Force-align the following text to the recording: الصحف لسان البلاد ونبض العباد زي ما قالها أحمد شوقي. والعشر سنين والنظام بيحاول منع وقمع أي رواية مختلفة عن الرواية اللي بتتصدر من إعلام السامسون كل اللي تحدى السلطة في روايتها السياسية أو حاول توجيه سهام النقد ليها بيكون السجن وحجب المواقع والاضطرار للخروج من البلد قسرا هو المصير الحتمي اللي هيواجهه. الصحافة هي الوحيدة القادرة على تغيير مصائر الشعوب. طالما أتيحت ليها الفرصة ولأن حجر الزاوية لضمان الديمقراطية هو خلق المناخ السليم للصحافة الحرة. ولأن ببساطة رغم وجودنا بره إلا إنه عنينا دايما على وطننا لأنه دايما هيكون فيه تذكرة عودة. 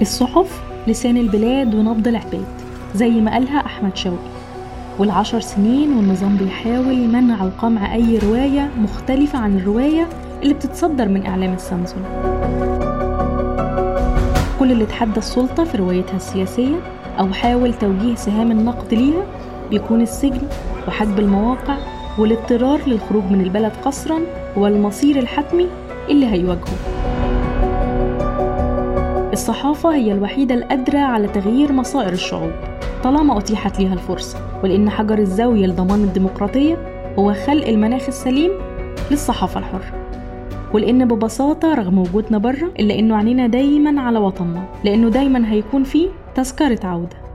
الصحف 0.00 0.62
لسان 0.86 1.16
البلاد 1.16 1.74
ونبض 1.74 2.08
العباد 2.08 2.44
زي 2.94 3.10
ما 3.10 3.32
قالها 3.32 3.66
أحمد 3.66 3.96
شوقي. 3.96 4.28
والعشر 4.98 5.40
سنين 5.40 5.92
والنظام 5.96 6.36
بيحاول 6.36 7.08
منع 7.08 7.44
وقمع 7.44 7.94
أي 7.94 8.18
رواية 8.18 8.70
مختلفة 8.78 9.38
عن 9.38 9.56
الرواية 9.56 10.08
اللي 10.42 10.54
بتتصدر 10.54 11.08
من 11.08 11.26
إعلام 11.26 11.54
السامسون 11.54 12.02
كل 14.58 14.72
اللي 14.72 14.86
تحدى 14.86 15.18
السلطة 15.18 15.64
في 15.64 15.76
روايتها 15.76 16.16
السياسية 16.16 16.76
أو 17.18 17.32
حاول 17.32 17.74
توجيه 17.74 18.14
سهام 18.14 18.50
النقد 18.50 18.94
ليها 18.94 19.22
بيكون 19.70 20.00
السجن 20.00 20.40
وحجب 20.88 21.18
المواقع 21.18 21.76
والاضطرار 22.18 22.80
للخروج 22.86 23.24
من 23.30 23.40
البلد 23.40 23.72
قسرا 23.84 24.20
هو 24.58 24.66
المصير 24.66 25.18
الحتمي 25.18 25.66
اللي 26.08 26.26
هيواجهه. 26.26 26.97
الصحافة 29.38 29.94
هي 29.94 30.12
الوحيدة 30.12 30.54
القادرة 30.54 30.98
على 30.98 31.28
تغيير 31.28 31.72
مصائر 31.72 32.12
الشعوب. 32.12 32.52
طالما 33.04 33.38
أتيحت 33.38 33.80
ليها 33.80 33.92
الفرصة 33.92 34.38
ولأن 34.62 34.90
حجر 34.90 35.18
الزاوية 35.18 35.66
لضمان 35.66 36.04
الديمقراطية 36.04 36.76
هو 37.18 37.32
خلق 37.32 37.68
المناخ 37.68 38.06
السليم 38.08 38.50
للصحافة 39.10 39.60
الحرة. 39.60 40.08
ولأن 40.74 41.08
ببساطة 41.08 41.74
رغم 41.74 41.98
وجودنا 41.98 42.38
بره 42.38 42.72
إلا 42.80 42.98
إنه 42.98 43.16
عنينا 43.16 43.46
دايما 43.46 44.00
على 44.00 44.18
وطننا 44.18 44.64
لأنه 44.84 45.08
دايما 45.08 45.52
هيكون 45.52 45.84
فيه 45.84 46.08
تذكرة 46.34 46.86
عودة. 46.86 47.27